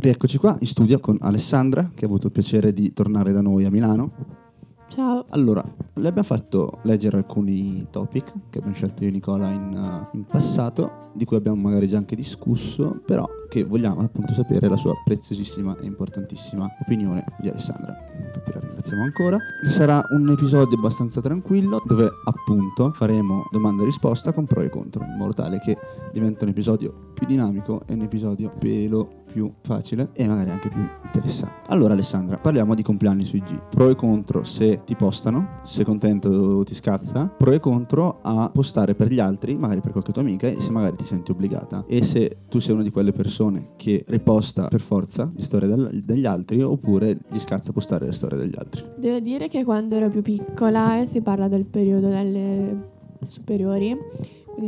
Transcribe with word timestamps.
Rieccoci 0.00 0.38
qua 0.38 0.56
in 0.60 0.66
studio 0.68 1.00
con 1.00 1.18
Alessandra, 1.20 1.90
che 1.92 2.04
ha 2.04 2.06
avuto 2.06 2.26
il 2.26 2.32
piacere 2.32 2.72
di 2.72 2.92
tornare 2.92 3.32
da 3.32 3.40
noi 3.40 3.64
a 3.64 3.70
Milano. 3.70 4.36
Ciao. 4.86 5.26
Allora, 5.30 5.62
le 5.94 6.08
abbiamo 6.08 6.26
fatto 6.26 6.78
leggere 6.82 7.16
alcuni 7.16 7.84
topic 7.90 8.32
che 8.48 8.58
abbiamo 8.58 8.76
scelto 8.76 9.02
io 9.02 9.08
e 9.08 9.12
Nicola 9.12 9.50
in, 9.50 9.72
uh, 9.76 10.16
in 10.16 10.24
passato, 10.24 11.10
di 11.14 11.24
cui 11.24 11.36
abbiamo 11.36 11.60
magari 11.60 11.88
già 11.88 11.96
anche 11.98 12.14
discusso, 12.14 13.00
però 13.04 13.28
che 13.48 13.64
vogliamo 13.64 14.00
appunto 14.00 14.34
sapere 14.34 14.68
la 14.68 14.76
sua 14.76 14.92
preziosissima 15.04 15.76
e 15.80 15.86
importantissima 15.86 16.68
opinione 16.80 17.24
di 17.40 17.48
Alessandra. 17.48 17.92
Infatti 18.24 18.52
la 18.52 18.60
ringraziamo 18.60 19.02
ancora. 19.02 19.36
Sarà 19.68 20.00
un 20.12 20.30
episodio 20.30 20.78
abbastanza 20.78 21.20
tranquillo 21.20 21.82
dove 21.84 22.08
appunto 22.24 22.92
faremo 22.92 23.48
domanda 23.50 23.82
e 23.82 23.86
risposta 23.86 24.32
con 24.32 24.46
pro 24.46 24.62
e 24.62 24.70
contro, 24.70 25.04
in 25.04 25.16
modo 25.16 25.32
tale 25.32 25.58
che 25.58 25.76
diventa 26.12 26.44
un 26.44 26.50
episodio 26.50 27.10
più 27.14 27.26
dinamico 27.26 27.82
e 27.86 27.94
un 27.94 28.02
episodio 28.02 28.52
pelo 28.58 29.24
più 29.38 29.52
facile 29.60 30.08
e 30.14 30.26
magari 30.26 30.50
anche 30.50 30.68
più 30.68 30.80
interessante. 31.04 31.68
Allora 31.68 31.92
Alessandra, 31.92 32.38
parliamo 32.38 32.74
di 32.74 32.82
compleanni 32.82 33.24
su 33.24 33.36
IG. 33.36 33.68
Pro 33.70 33.88
e 33.88 33.94
contro 33.94 34.42
se 34.42 34.82
ti 34.84 34.96
postano, 34.96 35.60
se 35.62 35.84
contento 35.84 36.64
ti 36.64 36.74
scazza, 36.74 37.26
pro 37.26 37.52
e 37.52 37.60
contro 37.60 38.18
a 38.22 38.50
postare 38.52 38.96
per 38.96 39.12
gli 39.12 39.20
altri, 39.20 39.56
magari 39.56 39.80
per 39.80 39.92
qualche 39.92 40.10
tua 40.10 40.22
amica 40.22 40.48
e 40.48 40.60
se 40.60 40.72
magari 40.72 40.96
ti 40.96 41.04
senti 41.04 41.30
obbligata. 41.30 41.84
E 41.86 42.02
se 42.02 42.38
tu 42.48 42.58
sei 42.58 42.74
una 42.74 42.82
di 42.82 42.90
quelle 42.90 43.12
persone 43.12 43.70
che 43.76 44.04
riposta 44.08 44.66
per 44.66 44.80
forza 44.80 45.30
le 45.32 45.42
storie 45.42 45.68
del, 45.68 46.02
degli 46.04 46.26
altri 46.26 46.60
oppure 46.60 47.18
gli 47.30 47.38
scazza 47.38 47.72
postare 47.72 48.06
le 48.06 48.12
storie 48.12 48.38
degli 48.38 48.54
altri. 48.56 48.84
Devo 48.96 49.20
dire 49.20 49.46
che 49.46 49.62
quando 49.62 49.94
ero 49.94 50.10
più 50.10 50.22
piccola 50.22 51.00
e 51.00 51.06
si 51.06 51.20
parla 51.20 51.46
del 51.46 51.64
periodo 51.64 52.08
delle 52.08 52.96
superiori 53.28 53.96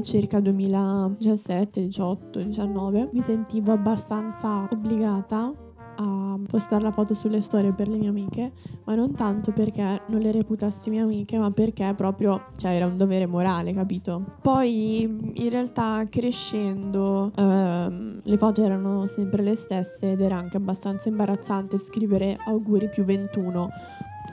circa 0.03 0.41
2017, 0.41 1.80
18, 1.80 2.39
19, 2.41 3.11
mi 3.12 3.23
sentivo 3.23 3.73
abbastanza 3.73 4.69
obbligata 4.71 5.53
a 5.97 6.39
postare 6.47 6.83
la 6.83 6.91
foto 6.91 7.14
sulle 7.14 7.41
storie 7.41 7.73
per 7.73 7.89
le 7.89 7.98
mie 7.98 8.09
amiche, 8.09 8.53
ma 8.84 8.95
non 8.95 9.14
tanto 9.14 9.53
perché 9.53 10.03
non 10.06 10.20
le 10.20 10.33
reputassi 10.33 10.91
mie 10.91 11.01
amiche, 11.01 11.39
ma 11.39 11.51
perché 11.51 11.92
proprio 11.95 12.47
cioè, 12.56 12.70
era 12.70 12.87
un 12.87 12.97
dovere 12.97 13.27
morale, 13.27 13.73
capito? 13.73 14.37
Poi 14.41 15.01
in 15.34 15.51
realtà 15.51 16.05
crescendo 16.09 17.31
ehm, 17.36 18.20
le 18.23 18.36
foto 18.39 18.64
erano 18.64 19.07
sempre 19.07 19.42
le 19.42 19.55
stesse 19.55 20.12
ed 20.12 20.20
era 20.20 20.36
anche 20.36 20.57
abbastanza 20.57 21.09
imbarazzante 21.09 21.77
scrivere 21.77 22.39
auguri 22.47 22.89
più 22.89 23.05
21 23.05 23.69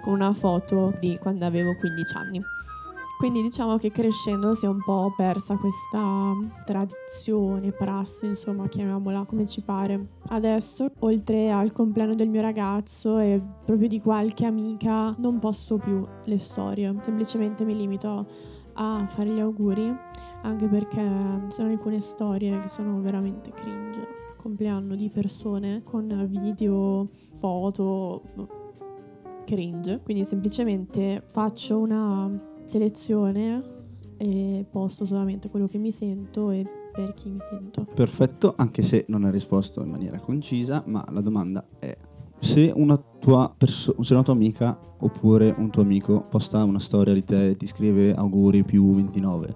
con 0.02 0.14
una 0.14 0.34
foto 0.34 0.94
di 1.00 1.18
quando 1.22 1.46
avevo 1.46 1.76
15 1.76 2.16
anni. 2.16 2.57
Quindi 3.18 3.42
diciamo 3.42 3.78
che 3.78 3.90
crescendo 3.90 4.54
si 4.54 4.66
è 4.66 4.70
un 4.70 4.84
po' 4.84 5.12
persa 5.18 5.56
questa 5.56 6.36
tradizione, 6.66 7.72
prassi, 7.72 8.28
insomma, 8.28 8.68
chiamiamola 8.68 9.26
come 9.26 9.48
ci 9.48 9.62
pare. 9.62 10.10
Adesso, 10.28 10.92
oltre 11.00 11.50
al 11.50 11.72
compleanno 11.72 12.14
del 12.14 12.30
mio 12.30 12.42
ragazzo 12.42 13.18
e 13.18 13.42
proprio 13.66 13.88
di 13.88 14.00
qualche 14.02 14.46
amica, 14.46 15.16
non 15.18 15.40
posto 15.40 15.78
più 15.78 16.06
le 16.26 16.38
storie. 16.38 16.96
Semplicemente 17.02 17.66
mi 17.66 17.76
limito 17.76 18.28
a 18.74 19.08
fare 19.08 19.32
gli 19.32 19.40
auguri, 19.40 19.92
anche 20.44 20.68
perché 20.68 21.02
sono 21.48 21.70
alcune 21.72 22.00
storie 22.00 22.60
che 22.62 22.68
sono 22.68 23.02
veramente 23.02 23.50
cringe. 23.50 24.08
Compleanno 24.38 24.96
di 24.96 25.10
persone 25.10 25.82
con 25.84 26.28
video, 26.30 27.10
foto 27.40 28.22
cringe. 29.44 30.02
Quindi 30.04 30.24
semplicemente 30.24 31.24
faccio 31.26 31.80
una 31.80 32.56
selezione 32.68 33.76
e 34.18 34.66
posto 34.70 35.06
solamente 35.06 35.50
quello 35.50 35.68
che 35.68 35.78
mi 35.78 35.92
sento 35.92 36.52
e 36.52 36.66
per 36.94 37.14
chi 37.14 37.30
mi 37.30 37.40
sento. 37.50 37.86
Perfetto, 37.94 38.54
anche 38.58 38.82
se 38.82 39.06
non 39.08 39.24
hai 39.24 39.32
risposto 39.32 39.82
in 39.84 39.90
maniera 39.90 40.20
concisa, 40.20 40.84
ma 40.88 41.06
la 41.12 41.22
domanda 41.22 41.66
è 41.80 41.96
se 42.40 42.72
una 42.76 42.98
tua, 42.98 43.54
perso- 43.56 43.96
se 44.02 44.14
una 44.14 44.24
tua 44.24 44.34
amica 44.34 44.78
oppure 45.00 45.54
un 45.58 45.70
tuo 45.70 45.82
amico 45.82 46.22
posta 46.22 46.64
una 46.64 46.80
storia 46.80 47.14
di 47.14 47.24
te 47.24 47.50
e 47.50 47.58
ti 47.58 47.66
scrive 47.66 48.14
auguri 48.14 48.64
più 48.64 48.94
29 48.94 49.56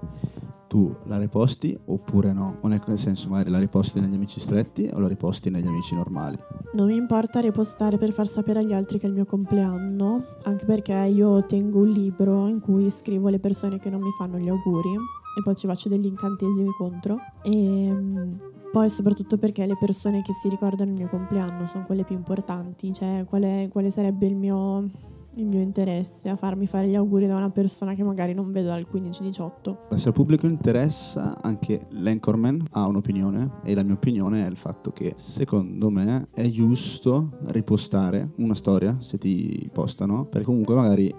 tu 0.71 0.95
la 1.03 1.17
riposti 1.17 1.77
oppure 1.87 2.31
no? 2.31 2.59
Non 2.61 2.71
è 2.71 2.79
nel 2.87 2.97
senso, 2.97 3.27
magari 3.27 3.49
la 3.49 3.59
riposti 3.59 3.99
negli 3.99 4.13
amici 4.13 4.39
stretti 4.39 4.89
o 4.93 4.99
la 4.99 5.09
riposti 5.09 5.49
negli 5.49 5.67
amici 5.67 5.93
normali? 5.95 6.37
Non 6.75 6.87
mi 6.87 6.95
importa 6.95 7.41
ripostare 7.41 7.97
per 7.97 8.13
far 8.13 8.25
sapere 8.25 8.59
agli 8.59 8.71
altri 8.71 8.97
che 8.97 9.05
è 9.05 9.09
il 9.09 9.15
mio 9.15 9.25
compleanno, 9.25 10.23
anche 10.43 10.63
perché 10.63 10.93
io 10.93 11.45
tengo 11.45 11.79
un 11.79 11.89
libro 11.89 12.47
in 12.47 12.61
cui 12.61 12.89
scrivo 12.89 13.27
le 13.27 13.39
persone 13.39 13.79
che 13.79 13.89
non 13.89 13.99
mi 13.99 14.11
fanno 14.17 14.37
gli 14.37 14.47
auguri 14.47 14.93
e 15.37 15.41
poi 15.43 15.55
ci 15.55 15.67
faccio 15.67 15.89
degli 15.89 16.05
incantesimi 16.05 16.69
contro. 16.77 17.17
E 17.43 17.85
ehm, 17.87 18.39
poi 18.71 18.87
soprattutto 18.87 19.37
perché 19.37 19.65
le 19.65 19.75
persone 19.77 20.21
che 20.21 20.31
si 20.31 20.47
ricordano 20.47 20.91
il 20.91 20.95
mio 20.95 21.09
compleanno 21.09 21.67
sono 21.67 21.83
quelle 21.85 22.05
più 22.05 22.15
importanti, 22.15 22.93
cioè 22.93 23.25
quale, 23.27 23.67
quale 23.69 23.91
sarebbe 23.91 24.25
il 24.25 24.37
mio 24.37 24.89
il 25.35 25.45
mio 25.45 25.61
interesse 25.61 26.29
a 26.29 26.35
farmi 26.35 26.67
fare 26.67 26.87
gli 26.87 26.95
auguri 26.95 27.27
da 27.27 27.35
una 27.35 27.49
persona 27.49 27.93
che 27.93 28.03
magari 28.03 28.33
non 28.33 28.51
vedo 28.51 28.67
dal 28.67 28.85
15-18. 28.91 29.95
Se 29.95 30.07
al 30.07 30.13
pubblico 30.13 30.45
interessa, 30.45 31.41
anche 31.41 31.87
l'Anchorman 31.89 32.65
ha 32.71 32.87
un'opinione 32.87 33.59
e 33.63 33.73
la 33.73 33.83
mia 33.83 33.93
opinione 33.93 34.45
è 34.45 34.49
il 34.49 34.57
fatto 34.57 34.91
che 34.91 35.13
secondo 35.15 35.89
me 35.89 36.27
è 36.33 36.47
giusto 36.49 37.37
ripostare 37.45 38.31
una 38.37 38.55
storia 38.55 38.97
se 38.99 39.17
ti 39.17 39.69
postano, 39.71 40.25
perché 40.25 40.45
comunque 40.45 40.75
magari 40.75 41.13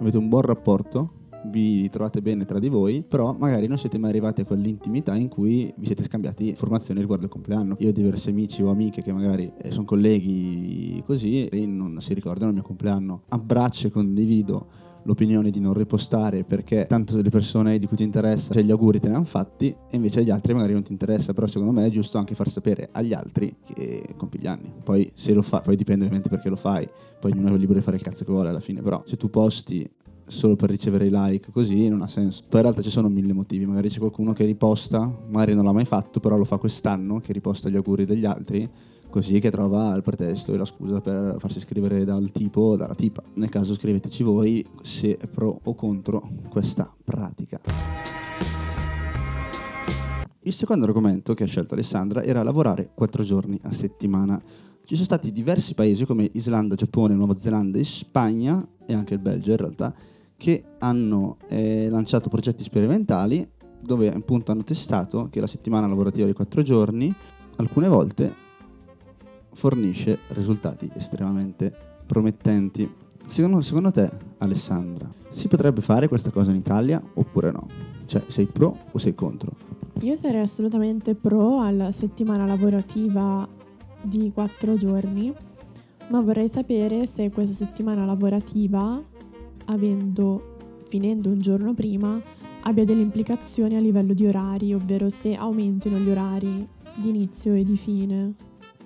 avete 0.00 0.16
un 0.16 0.28
buon 0.28 0.42
rapporto 0.42 1.17
vi 1.50 1.88
trovate 1.90 2.20
bene 2.22 2.44
tra 2.44 2.58
di 2.58 2.68
voi, 2.68 3.02
però 3.06 3.34
magari 3.38 3.66
non 3.66 3.78
siete 3.78 3.98
mai 3.98 4.10
arrivati 4.10 4.42
a 4.42 4.44
quell'intimità 4.44 5.14
in 5.14 5.28
cui 5.28 5.72
vi 5.76 5.86
siete 5.86 6.02
scambiati 6.02 6.48
informazioni 6.48 7.00
riguardo 7.00 7.24
il 7.24 7.30
compleanno. 7.30 7.76
Io 7.80 7.88
ho 7.88 7.92
diversi 7.92 8.30
amici 8.30 8.62
o 8.62 8.70
amiche 8.70 9.02
che 9.02 9.12
magari 9.12 9.50
eh, 9.58 9.70
sono 9.70 9.84
colleghi 9.84 11.02
così 11.04 11.46
e 11.46 11.66
non 11.66 11.98
si 12.00 12.14
ricordano 12.14 12.48
il 12.48 12.54
mio 12.54 12.64
compleanno. 12.64 13.22
Abbraccio 13.28 13.88
e 13.88 13.90
condivido 13.90 14.86
l'opinione 15.08 15.50
di 15.50 15.58
non 15.58 15.72
ripostare 15.72 16.44
perché 16.44 16.86
tanto 16.86 17.16
le 17.20 17.30
persone 17.30 17.78
di 17.78 17.86
cui 17.86 17.96
ti 17.96 18.02
interessa, 18.02 18.52
cioè 18.52 18.62
gli 18.62 18.70
auguri 18.70 19.00
te 19.00 19.08
ne 19.08 19.14
hanno 19.14 19.24
fatti 19.24 19.68
e 19.68 19.96
invece 19.96 20.20
agli 20.20 20.30
altri 20.30 20.52
magari 20.52 20.74
non 20.74 20.82
ti 20.82 20.92
interessa, 20.92 21.32
però 21.32 21.46
secondo 21.46 21.72
me 21.72 21.86
è 21.86 21.90
giusto 21.90 22.18
anche 22.18 22.34
far 22.34 22.50
sapere 22.50 22.90
agli 22.92 23.14
altri 23.14 23.56
che 23.64 24.02
compi 24.16 24.38
gli 24.38 24.46
anni. 24.46 24.70
Poi 24.82 25.10
se 25.14 25.32
lo 25.32 25.42
fa, 25.42 25.60
poi 25.60 25.76
dipende 25.76 26.04
ovviamente 26.04 26.28
perché 26.28 26.50
lo 26.50 26.56
fai, 26.56 26.86
poi 27.18 27.32
ognuno 27.32 27.54
è 27.54 27.58
libero 27.58 27.78
di 27.78 27.84
fare 27.84 27.96
il 27.96 28.02
cazzo 28.02 28.24
che 28.24 28.32
vuole 28.32 28.50
alla 28.50 28.60
fine, 28.60 28.82
però 28.82 29.02
se 29.06 29.16
tu 29.16 29.30
posti 29.30 29.88
solo 30.28 30.56
per 30.56 30.70
ricevere 30.70 31.06
i 31.06 31.10
like 31.12 31.50
così 31.50 31.88
non 31.88 32.02
ha 32.02 32.08
senso. 32.08 32.42
Poi 32.48 32.60
in 32.60 32.66
realtà 32.66 32.82
ci 32.82 32.90
sono 32.90 33.08
mille 33.08 33.32
motivi, 33.32 33.66
magari 33.66 33.88
c'è 33.88 33.98
qualcuno 33.98 34.32
che 34.32 34.44
riposta, 34.44 35.10
magari 35.28 35.54
non 35.54 35.64
l'ha 35.64 35.72
mai 35.72 35.84
fatto, 35.84 36.20
però 36.20 36.36
lo 36.36 36.44
fa 36.44 36.56
quest'anno, 36.56 37.20
che 37.20 37.32
riposta 37.32 37.68
gli 37.68 37.76
auguri 37.76 38.04
degli 38.04 38.24
altri, 38.24 38.68
così 39.10 39.38
che 39.40 39.50
trova 39.50 39.94
il 39.94 40.02
pretesto 40.02 40.52
e 40.52 40.58
la 40.58 40.64
scusa 40.64 41.00
per 41.00 41.36
farsi 41.38 41.60
scrivere 41.60 42.04
dal 42.04 42.30
tipo 42.30 42.60
o 42.60 42.76
dalla 42.76 42.94
tipa. 42.94 43.22
Nel 43.34 43.48
caso 43.48 43.74
scriveteci 43.74 44.22
voi 44.22 44.64
se 44.82 45.16
è 45.16 45.26
pro 45.26 45.60
o 45.62 45.74
contro 45.74 46.28
questa 46.48 46.94
pratica. 47.04 47.58
Il 50.42 50.52
secondo 50.54 50.86
argomento 50.86 51.34
che 51.34 51.44
ha 51.44 51.46
scelto 51.46 51.74
Alessandra 51.74 52.22
era 52.22 52.42
lavorare 52.42 52.90
quattro 52.94 53.22
giorni 53.22 53.58
a 53.64 53.70
settimana. 53.70 54.40
Ci 54.84 54.94
sono 54.94 55.04
stati 55.04 55.30
diversi 55.30 55.74
paesi 55.74 56.06
come 56.06 56.30
Islanda, 56.32 56.74
Giappone, 56.74 57.14
Nuova 57.14 57.36
Zelanda 57.36 57.78
e 57.78 57.84
Spagna, 57.84 58.66
e 58.86 58.94
anche 58.94 59.12
il 59.12 59.20
Belgio 59.20 59.50
in 59.50 59.56
realtà, 59.58 59.94
che 60.38 60.62
hanno 60.78 61.36
eh, 61.48 61.88
lanciato 61.90 62.28
progetti 62.28 62.62
sperimentali 62.62 63.46
dove 63.80 64.12
appunto 64.12 64.52
hanno 64.52 64.62
testato 64.62 65.28
che 65.30 65.40
la 65.40 65.46
settimana 65.48 65.88
lavorativa 65.88 66.26
di 66.26 66.32
4 66.32 66.62
giorni 66.62 67.12
alcune 67.56 67.88
volte 67.88 68.46
fornisce 69.52 70.20
risultati 70.28 70.88
estremamente 70.94 71.74
promettenti. 72.06 72.88
Secondo, 73.26 73.60
secondo 73.60 73.90
te, 73.90 74.08
Alessandra, 74.38 75.10
si 75.28 75.48
potrebbe 75.48 75.80
fare 75.80 76.06
questa 76.06 76.30
cosa 76.30 76.50
in 76.50 76.56
Italia 76.56 77.02
oppure 77.14 77.50
no? 77.50 77.66
Cioè, 78.06 78.22
sei 78.28 78.46
pro 78.46 78.76
o 78.92 78.98
sei 78.98 79.14
contro? 79.14 79.50
Io 80.00 80.14
sarei 80.14 80.40
assolutamente 80.40 81.16
pro 81.16 81.60
alla 81.60 81.90
settimana 81.90 82.46
lavorativa 82.46 83.46
di 84.00 84.30
4 84.32 84.76
giorni, 84.76 85.34
ma 86.08 86.20
vorrei 86.20 86.48
sapere 86.48 87.06
se 87.06 87.30
questa 87.30 87.54
settimana 87.54 88.04
lavorativa 88.04 89.02
avendo, 89.68 90.56
finendo 90.88 91.30
un 91.30 91.38
giorno 91.38 91.74
prima, 91.74 92.20
abbia 92.62 92.84
delle 92.84 93.02
implicazioni 93.02 93.76
a 93.76 93.80
livello 93.80 94.12
di 94.12 94.26
orari, 94.26 94.74
ovvero 94.74 95.08
se 95.08 95.34
aumentino 95.34 95.98
gli 95.98 96.10
orari 96.10 96.66
di 96.94 97.08
inizio 97.08 97.54
e 97.54 97.64
di 97.64 97.76
fine 97.76 98.34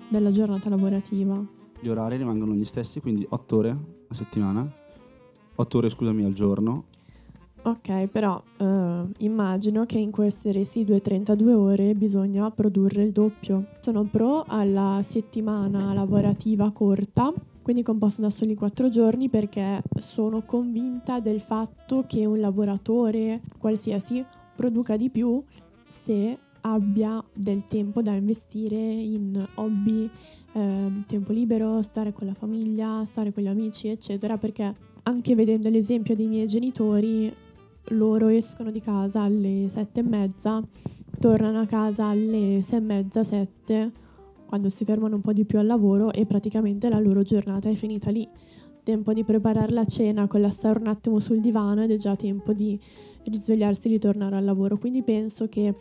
della 0.07 0.31
giornata 0.31 0.69
lavorativa. 0.69 1.43
Gli 1.79 1.87
orari 1.87 2.17
rimangono 2.17 2.53
gli 2.53 2.65
stessi, 2.65 3.01
quindi 3.01 3.25
8 3.27 3.55
ore 3.55 3.77
a 4.07 4.13
settimana, 4.13 4.71
8 5.55 5.77
ore 5.77 5.89
scusami 5.89 6.23
al 6.23 6.33
giorno. 6.33 6.85
Ok, 7.65 8.07
però 8.07 8.41
uh, 8.59 9.09
immagino 9.19 9.85
che 9.85 9.97
in 9.97 10.11
queste 10.11 10.51
residue 10.51 11.01
32 11.01 11.53
ore 11.53 11.95
bisogna 11.95 12.51
produrre 12.51 13.03
il 13.03 13.11
doppio. 13.13 13.67
Sono 13.79 14.03
pro 14.03 14.43
alla 14.45 14.99
settimana 15.01 15.93
lavorativa 15.93 16.71
corta 16.71 17.33
quindi 17.63 17.81
composta 17.81 18.21
da 18.21 18.29
soli 18.29 18.53
quattro 18.53 18.89
giorni 18.89 19.29
perché 19.29 19.81
sono 19.97 20.43
convinta 20.43 21.19
del 21.19 21.39
fatto 21.39 22.03
che 22.05 22.25
un 22.25 22.39
lavoratore 22.39 23.41
qualsiasi 23.57 24.23
produca 24.55 24.97
di 24.97 25.09
più 25.09 25.41
se 25.87 26.37
abbia 26.61 27.23
del 27.33 27.65
tempo 27.65 28.01
da 28.01 28.13
investire 28.13 28.77
in 28.77 29.47
hobby, 29.55 30.09
eh, 30.53 30.91
tempo 31.07 31.31
libero, 31.31 31.81
stare 31.81 32.13
con 32.13 32.27
la 32.27 32.33
famiglia, 32.33 33.03
stare 33.05 33.33
con 33.33 33.43
gli 33.43 33.47
amici, 33.47 33.87
eccetera, 33.87 34.37
perché 34.37 34.73
anche 35.03 35.35
vedendo 35.35 35.69
l'esempio 35.69 36.15
dei 36.15 36.27
miei 36.27 36.47
genitori, 36.47 37.33
loro 37.87 38.27
escono 38.27 38.71
di 38.71 38.79
casa 38.79 39.21
alle 39.21 39.65
sette 39.67 39.99
e 39.99 40.03
mezza, 40.03 40.61
tornano 41.19 41.61
a 41.61 41.65
casa 41.65 42.07
alle 42.07 42.61
sei 42.61 42.79
e 42.79 42.81
mezza, 42.81 43.23
sette, 43.23 43.91
quando 44.53 44.69
si 44.69 44.85
fermano 44.85 45.15
un 45.15 45.21
po' 45.21 45.33
di 45.33 45.45
più 45.45 45.57
al 45.57 45.65
lavoro 45.65 46.11
e 46.11 46.27
praticamente 46.27 46.87
la 46.87 46.99
loro 46.99 47.23
giornata 47.23 47.69
è 47.69 47.73
finita 47.73 48.11
lì. 48.11 48.27
Tempo 48.83 49.11
di 49.11 49.23
preparare 49.23 49.71
la 49.71 49.83
cena, 49.83 50.27
collassare 50.27 50.77
un 50.77 50.85
attimo 50.85 51.17
sul 51.17 51.39
divano 51.39 51.81
ed 51.81 51.89
è 51.89 51.97
già 51.97 52.15
tempo 52.15 52.53
di 52.53 52.79
risvegliarsi 53.23 53.87
e 53.87 53.91
ritornare 53.93 54.35
al 54.35 54.43
lavoro. 54.43 54.77
Quindi 54.77 55.01
penso 55.01 55.49
che 55.49 55.73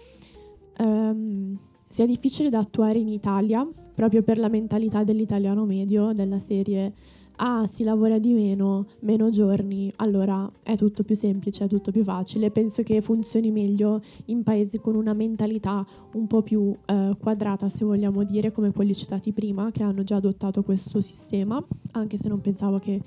um, 0.79 1.55
sia 1.87 2.07
difficile 2.07 2.49
da 2.49 2.61
attuare 2.61 2.99
in 2.99 3.09
Italia, 3.09 3.69
proprio 3.95 4.23
per 4.23 4.39
la 4.39 4.49
mentalità 4.49 5.05
dell'italiano 5.05 5.67
medio, 5.67 6.15
della 6.15 6.39
serie 6.39 6.95
ah, 7.43 7.67
si 7.67 7.83
lavora 7.83 8.19
di 8.19 8.33
meno, 8.33 8.87
meno 9.01 9.31
giorni, 9.31 9.93
allora 9.97 10.51
è 10.63 10.77
tutto 10.77 11.03
più 11.03 11.17
semplice, 11.17 11.65
è 11.65 11.69
tutto 11.69 11.91
più 11.91 12.05
facile. 12.05 12.51
Penso 12.51 12.83
che 12.83 13.01
funzioni 13.01 13.51
meglio 13.51 14.01
in 14.27 14.43
paesi 14.43 14.79
con 14.79 14.95
una 14.95 15.13
mentalità 15.13 15.85
un 16.15 16.27
po' 16.27 16.43
più 16.43 16.75
eh, 16.87 17.17
quadrata, 17.19 17.69
se 17.69 17.85
vogliamo 17.85 18.23
dire, 18.25 18.53
come 18.53 18.73
quelli 18.73 18.95
citati 18.95 19.33
prima, 19.33 19.71
che 19.73 19.83
hanno 19.83 20.05
già 20.05 20.17
adottato 20.17 20.63
questo 20.63 21.01
sistema, 21.01 21.63
anche 21.93 22.17
se 22.17 22.29
non 22.29 22.41
pensavo 22.41 22.79
che 22.79 23.01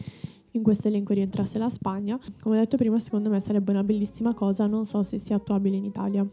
in 0.52 0.64
questo 0.64 0.88
elenco 0.88 1.14
rientrasse 1.14 1.58
la 1.58 1.70
Spagna. 1.70 2.20
Come 2.42 2.58
ho 2.58 2.60
detto 2.60 2.78
prima, 2.78 3.00
secondo 3.00 3.30
me 3.30 3.40
sarebbe 3.40 3.72
una 3.72 3.84
bellissima 3.84 4.34
cosa, 4.34 4.68
non 4.68 4.86
so 4.86 5.04
se 5.04 5.18
sia 5.18 5.38
attuabile 5.38 5.78
in 5.78 5.86
Italia. 5.86 6.28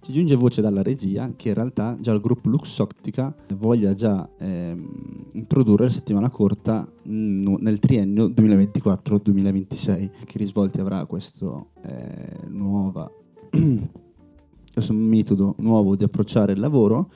Ci 0.00 0.12
giunge 0.12 0.36
voce 0.36 0.60
dalla 0.60 0.82
regia 0.82 1.32
che 1.34 1.48
in 1.48 1.54
realtà 1.54 1.96
già 2.00 2.12
il 2.12 2.20
gruppo 2.20 2.48
Luxottica 2.48 3.34
voglia 3.56 3.92
già 3.92 4.28
ehm, 4.38 5.26
introdurre 5.32 5.86
la 5.86 5.90
settimana 5.90 6.30
corta 6.30 6.86
nel 7.16 7.78
triennio 7.78 8.28
2024-2026. 8.28 10.10
Che 10.24 10.38
risvolti 10.38 10.80
avrà 10.80 11.04
questo, 11.06 11.70
eh, 11.82 12.46
nuova, 12.48 13.10
questo 14.72 14.92
metodo 14.92 15.54
nuovo 15.58 15.96
di 15.96 16.04
approcciare 16.04 16.52
il 16.52 16.60
lavoro 16.60 17.10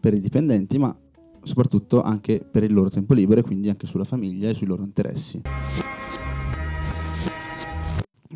per 0.00 0.14
i 0.14 0.20
dipendenti, 0.20 0.78
ma 0.78 0.96
soprattutto 1.42 2.02
anche 2.02 2.40
per 2.40 2.62
il 2.62 2.72
loro 2.72 2.88
tempo 2.88 3.14
libero 3.14 3.40
e 3.40 3.42
quindi 3.42 3.68
anche 3.68 3.86
sulla 3.86 4.04
famiglia 4.04 4.48
e 4.48 4.54
sui 4.54 4.66
loro 4.66 4.82
interessi. 4.82 5.40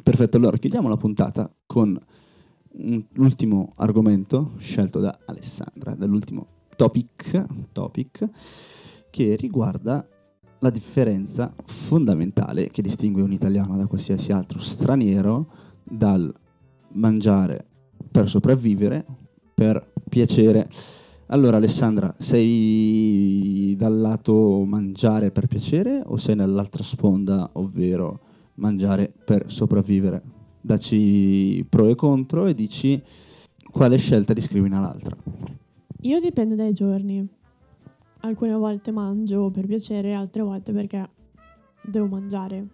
Perfetto, 0.03 0.37
allora 0.37 0.57
chiudiamo 0.57 0.89
la 0.89 0.97
puntata 0.97 1.53
con 1.67 1.99
l'ultimo 3.13 3.73
argomento 3.77 4.53
scelto 4.59 5.01
da 5.01 5.19
Alessandra, 5.25 5.95
dall'ultimo 5.95 6.47
topic, 6.77 7.45
topic 7.73 8.29
che 9.11 9.35
riguarda 9.37 10.07
la 10.61 10.71
differenza 10.71 11.55
fondamentale 11.65 12.71
che 12.71 12.83
distingue 12.83 13.23
un 13.23 13.33
italiano 13.33 13.77
da 13.77 13.87
qualsiasi 13.87 14.33
altro 14.33 14.61
straniero 14.61 15.47
dal 15.83 16.33
mangiare 16.93 17.65
per 18.11 18.29
sopravvivere, 18.29 19.05
per 19.55 19.93
piacere. 20.09 20.69
Allora 21.27 21.57
Alessandra, 21.57 22.15
sei 22.19 23.75
dal 23.77 23.99
lato 23.99 24.65
mangiare 24.65 25.31
per 25.31 25.47
piacere 25.47 26.03
o 26.05 26.17
sei 26.17 26.37
nell'altra 26.37 26.83
sponda, 26.83 27.51
ovvero 27.55 28.21
mangiare 28.55 29.13
per 29.25 29.51
sopravvivere? 29.51 30.35
dacci 30.67 31.65
pro 31.69 31.89
e 31.89 31.95
contro 31.95 32.47
e 32.47 32.55
dici 32.55 33.01
quale 33.71 33.97
scelta 33.97 34.33
discrimina 34.33 34.81
l'altra. 34.81 35.17
Io 36.01 36.21
dipende 36.21 36.57
dai 36.57 36.73
giorni. 36.73 37.27
Alcune 38.21 38.55
volte 38.55 38.91
mangio 38.91 39.51
per 39.51 39.67
piacere, 39.67 40.15
altre 40.15 40.43
volte 40.43 40.73
perché 40.73 41.09
devo 41.83 42.07
mangiare. 42.07 42.67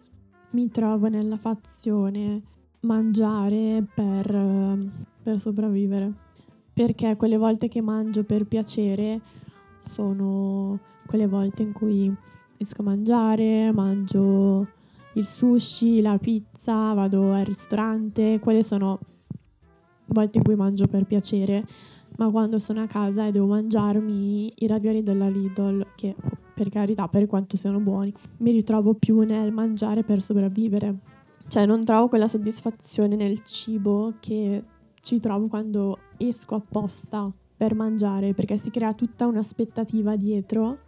Mi 0.50 0.68
trovo 0.70 1.08
nella 1.08 1.36
fazione 1.36 2.42
mangiare 2.80 3.84
per, 3.94 4.78
per 5.22 5.40
sopravvivere. 5.40 6.12
Perché 6.72 7.16
quelle 7.16 7.36
volte 7.36 7.68
che 7.68 7.82
mangio 7.82 8.24
per 8.24 8.46
piacere 8.46 9.20
sono 9.80 10.78
quelle 11.06 11.26
volte 11.26 11.62
in 11.62 11.72
cui 11.72 12.14
riesco 12.56 12.80
a 12.80 12.84
mangiare, 12.84 13.72
mangio 13.72 14.66
il 15.14 15.26
sushi, 15.26 16.00
la 16.00 16.16
pizza, 16.18 16.94
vado 16.94 17.32
al 17.32 17.44
ristorante, 17.44 18.38
quelle 18.38 18.62
sono 18.62 18.98
volte 20.06 20.38
in 20.38 20.44
cui 20.44 20.54
mangio 20.54 20.86
per 20.86 21.04
piacere, 21.04 21.66
ma 22.16 22.30
quando 22.30 22.58
sono 22.58 22.82
a 22.82 22.86
casa 22.86 23.26
e 23.26 23.30
devo 23.30 23.46
mangiarmi 23.46 24.52
i 24.58 24.66
ravioli 24.66 25.02
della 25.02 25.28
Lidl, 25.28 25.86
che 25.94 26.14
per 26.54 26.68
carità, 26.68 27.08
per 27.08 27.26
quanto 27.26 27.56
siano 27.56 27.80
buoni, 27.80 28.12
mi 28.38 28.52
ritrovo 28.52 28.94
più 28.94 29.20
nel 29.20 29.52
mangiare 29.52 30.02
per 30.04 30.20
sopravvivere. 30.22 30.96
Cioè 31.48 31.66
non 31.66 31.84
trovo 31.84 32.08
quella 32.08 32.28
soddisfazione 32.28 33.16
nel 33.16 33.42
cibo 33.44 34.14
che 34.20 34.62
ci 35.00 35.20
trovo 35.20 35.48
quando 35.48 35.98
esco 36.16 36.54
apposta 36.54 37.30
per 37.56 37.74
mangiare, 37.74 38.34
perché 38.34 38.56
si 38.56 38.70
crea 38.70 38.94
tutta 38.94 39.26
un'aspettativa 39.26 40.16
dietro 40.16 40.78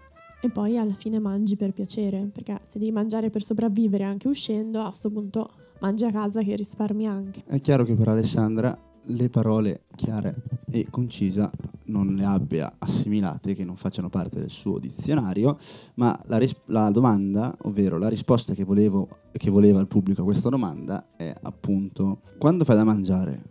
e 0.40 0.50
poi 0.50 0.76
alla 0.78 0.92
fine 0.92 1.18
mangi 1.18 1.56
per 1.56 1.72
piacere, 1.72 2.28
perché 2.32 2.60
se 2.64 2.78
devi 2.78 2.92
mangiare 2.92 3.30
per 3.30 3.42
sopravvivere 3.42 4.04
anche 4.04 4.28
uscendo, 4.28 4.80
a 4.80 4.88
questo 4.88 5.10
punto 5.10 5.50
mangi 5.80 6.04
a 6.04 6.10
casa 6.10 6.42
che 6.42 6.54
risparmi 6.54 7.06
anche. 7.06 7.42
È 7.46 7.60
chiaro 7.60 7.84
che 7.84 7.94
per 7.94 8.08
Alessandra 8.08 8.78
le 9.06 9.28
parole 9.28 9.82
chiare 9.94 10.34
e 10.70 10.86
concisa 10.90 11.50
non 11.86 12.14
le 12.14 12.24
abbia 12.24 12.74
assimilate, 12.78 13.54
che 13.54 13.64
non 13.64 13.76
facciano 13.76 14.08
parte 14.08 14.40
del 14.40 14.50
suo 14.50 14.78
dizionario, 14.78 15.56
ma 15.94 16.18
la, 16.26 16.38
ris- 16.38 16.56
la 16.66 16.90
domanda, 16.90 17.54
ovvero 17.62 17.98
la 17.98 18.08
risposta 18.08 18.54
che, 18.54 18.64
volevo, 18.64 19.08
che 19.32 19.50
voleva 19.50 19.80
il 19.80 19.86
pubblico 19.86 20.22
a 20.22 20.24
questa 20.24 20.48
domanda 20.48 21.08
è 21.16 21.34
appunto 21.42 22.20
quando 22.38 22.64
fai 22.64 22.76
da 22.76 22.84
mangiare 22.84 23.42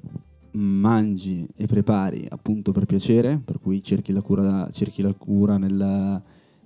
mangi 0.52 1.48
e 1.56 1.66
prepari 1.66 2.26
appunto 2.30 2.72
per 2.72 2.86
piacere, 2.86 3.42
per 3.44 3.60
cui 3.60 3.82
cerchi 3.82 4.12
la 4.12 4.22
cura, 4.22 4.70
cerchi 4.72 5.02
la 5.02 5.14
cura 5.14 5.58
nel 5.58 6.22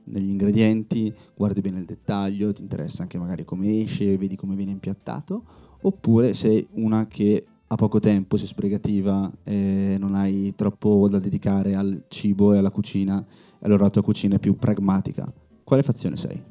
negli 0.08 0.30
ingredienti, 0.30 1.14
guardi 1.36 1.62
bene 1.62 1.80
il 1.80 1.86
dettaglio, 1.86 2.54
ti 2.54 2.62
interessa 2.62 3.02
anche 3.02 3.18
magari 3.18 3.46
come 3.46 3.82
esce, 3.82 4.18
vedi 4.18 4.36
come 4.36 4.56
viene 4.56 4.72
impiattato, 4.72 5.44
oppure 5.82 6.34
sei 6.34 6.66
una 6.74 7.08
che 7.08 7.46
ha 7.70 7.76
poco 7.76 8.00
tempo, 8.00 8.38
sei 8.38 8.48
sbrigativa 8.48 9.30
e 9.44 9.98
non 10.00 10.16
hai 10.16 10.54
troppo 10.56 11.08
da 11.10 11.20
dedicare 11.20 11.76
al 11.76 12.04
cibo 12.08 12.54
e 12.54 12.60
alla 12.60 12.72
cucina, 12.72 13.24
allora 13.60 13.84
la 13.84 13.90
tua 13.90 14.04
cucina 14.04 14.36
è 14.36 14.40
più 14.40 14.56
pragmatica. 14.56 15.26
Quale 15.64 15.84
fazione 15.84 16.16
sei? 16.16 16.42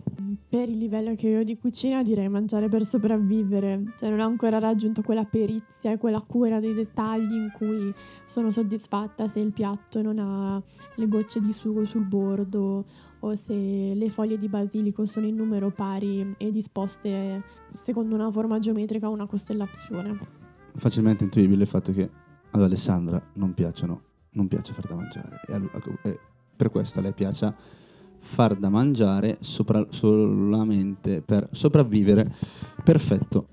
Per 0.48 0.68
il 0.68 0.76
livello 0.76 1.14
che 1.14 1.28
io 1.28 1.40
ho 1.40 1.42
di 1.42 1.58
cucina 1.58 2.02
direi 2.02 2.28
mangiare 2.28 2.68
per 2.68 2.84
sopravvivere, 2.84 3.94
cioè 3.98 4.10
non 4.10 4.20
ho 4.20 4.26
ancora 4.26 4.58
raggiunto 4.58 5.02
quella 5.02 5.24
perizia 5.24 5.90
e 5.90 5.98
quella 5.98 6.20
cura 6.20 6.60
dei 6.60 6.74
dettagli 6.74 7.32
in 7.32 7.50
cui 7.52 7.92
sono 8.24 8.50
soddisfatta 8.50 9.26
se 9.26 9.40
il 9.40 9.52
piatto 9.52 10.02
non 10.02 10.18
ha 10.18 10.62
le 10.94 11.08
gocce 11.08 11.40
di 11.40 11.52
sugo 11.52 11.84
sul 11.84 12.04
bordo 12.04 12.84
o 13.20 13.34
se 13.34 13.54
le 13.94 14.08
foglie 14.08 14.38
di 14.38 14.48
basilico 14.48 15.04
sono 15.04 15.26
in 15.26 15.34
numero 15.34 15.70
pari 15.70 16.34
e 16.36 16.50
disposte 16.50 17.42
secondo 17.72 18.14
una 18.14 18.30
forma 18.30 18.58
geometrica 18.58 19.08
o 19.08 19.12
una 19.12 19.26
costellazione. 19.26 20.45
Facilmente 20.76 21.24
intuibile 21.24 21.62
il 21.62 21.68
fatto 21.68 21.92
che 21.92 22.08
ad 22.50 22.62
Alessandra 22.62 23.20
non 23.34 23.54
piacciono, 23.54 24.02
non 24.30 24.48
piace 24.48 24.72
far 24.72 24.86
da 24.86 24.94
mangiare 24.94 25.40
e, 25.46 25.54
a, 25.54 25.60
e 26.02 26.18
per 26.56 26.70
questo 26.70 26.98
a 26.98 27.02
lei 27.02 27.12
piace 27.12 27.54
far 28.18 28.56
da 28.56 28.68
mangiare 28.68 29.38
sopra, 29.40 29.86
solamente 29.90 31.20
per 31.20 31.48
sopravvivere. 31.52 32.34
Perfetto. 32.82 33.48